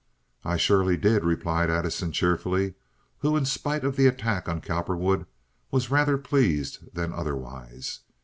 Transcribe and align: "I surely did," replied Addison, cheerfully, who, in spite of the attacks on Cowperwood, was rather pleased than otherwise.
"I 0.43 0.57
surely 0.57 0.97
did," 0.97 1.23
replied 1.23 1.69
Addison, 1.69 2.11
cheerfully, 2.11 2.73
who, 3.19 3.37
in 3.37 3.45
spite 3.45 3.83
of 3.83 3.95
the 3.97 4.07
attacks 4.07 4.49
on 4.49 4.59
Cowperwood, 4.59 5.27
was 5.69 5.91
rather 5.91 6.17
pleased 6.17 6.79
than 6.95 7.13
otherwise. 7.13 7.99